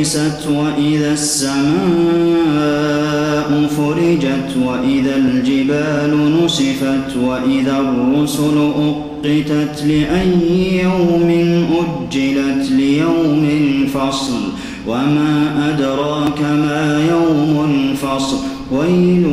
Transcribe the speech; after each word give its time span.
طمست 0.00 0.46
وإذا 0.46 1.12
السماء 1.12 1.60
فرجت 3.76 4.56
وإذا 4.66 5.16
الجبال 5.16 6.44
نسفت 6.44 7.16
وإذا 7.16 7.78
الرسل 7.78 8.58
أقتت 8.58 9.84
لأي 9.86 10.82
يوم 10.82 11.28
أجلت 11.80 12.70
ليوم 12.70 13.48
الفصل 13.50 14.40
وما 14.86 15.68
أدراك 15.68 16.40
ما 16.40 17.06
يوم 17.10 17.54
الفصل 17.70 18.36
ويل 18.72 19.24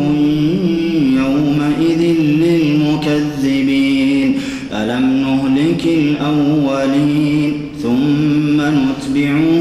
يومئذ 1.17 2.01
للمكذبين. 2.43 4.29
ألم 4.73 5.05
نهلك 5.21 5.83
الأولين 5.85 7.53
ثم 7.83 8.61
نتبعهم 8.61 9.56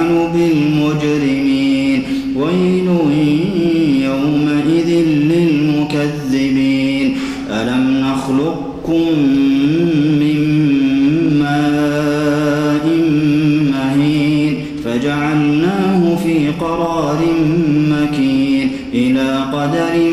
نفعل 0.00 0.28
بالمجرمين. 0.34 2.02
ويل 2.36 2.88
يومئذ 4.02 4.90
للمكذبين. 5.30 7.16
ألم 7.50 7.84
نخلقكم 8.00 9.06
من 10.20 10.38
ماء 11.40 12.86
مهين 13.72 14.54
فجعلناه 14.84 16.16
في 16.16 16.48
قرار 16.60 17.18
مكين 17.90 18.68
إلى 18.94 19.44
قدر 19.52 20.10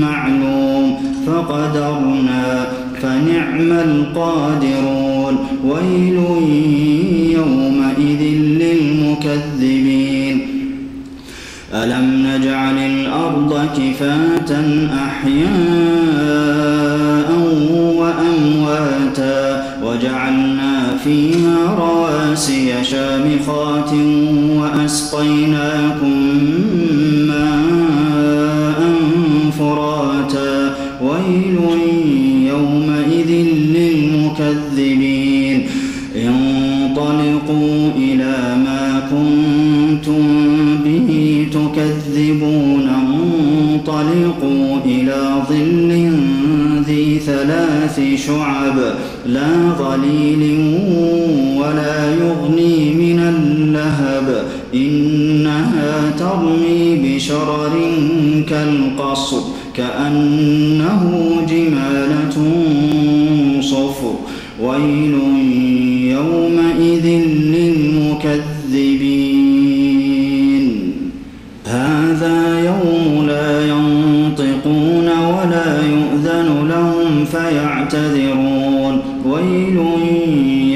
معلوم. 0.00 0.94
فقدرنا 1.26 2.66
فنعم 3.02 3.72
القادرون. 3.72 5.36
ويل 5.64 6.18
يومئذ 7.32 8.47
للمكذبين 9.08 10.48
ألم 11.74 12.26
نجعل 12.26 12.78
الأرض 12.78 13.68
كفاة 13.76 14.56
أحياء 15.06 15.48
وأمواتا 17.96 19.64
وجعلنا 19.84 20.96
فيها 21.04 21.74
رواسي 21.78 22.84
شامخات 22.84 23.92
وأسقيناكم 24.60 26.14
ثلاث 47.88 48.26
شعب 48.26 48.94
لا 49.26 49.72
ظليل 49.78 50.58
ولا 51.58 52.14
يغني 52.14 52.94
من 52.94 53.18
اللهب. 53.18 54.44
إنها 54.74 56.10
ترمي 56.18 56.96
بشرر 57.04 57.72
كالقصر 58.48 59.40
كأنه 59.74 61.02
جمالة 61.48 62.36
صفر. 63.60 64.14
ويل 64.62 65.14
يومئذ 66.10 67.27
فيعتذرون 78.38 79.00
ويل 79.26 79.78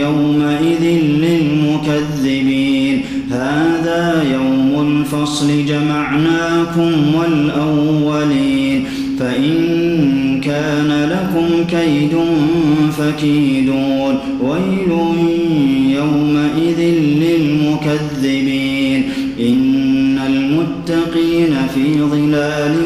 يومئذ 0.00 0.84
للمكذبين. 1.22 3.02
هذا 3.30 4.24
يوم 4.32 4.86
الفصل 4.88 5.64
جمعناكم 5.66 6.92
والأولين. 7.14 8.84
فإن 9.18 10.40
كان 10.44 11.08
لكم 11.10 11.64
كيد 11.78 12.10
فكيدون. 12.98 14.18
ويل 14.42 14.90
يومئذ 15.96 16.80
للمكذبين. 17.22 19.02
إن 19.40 20.18
المتقين 20.26 21.54
في 21.74 22.00
ظلال 22.00 22.76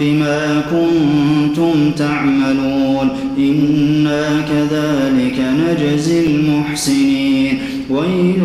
بما 0.00 0.62
كنتم 0.70 1.90
تعملون. 1.96 3.08
إنا 3.38 4.26
كذلك 4.40 5.38
نجزي 5.40 6.26
المحسنين. 6.26 7.58
ويل 7.90 8.42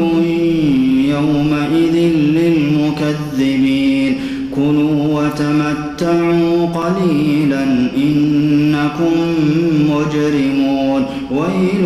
يومئذ 1.09 1.95
للمكذبين. 2.13 4.15
كلوا 4.55 5.21
وتمتعوا 5.21 6.65
قليلا 6.65 7.63
إنكم 7.97 9.15
مجرمون. 9.89 11.01
ويل 11.31 11.85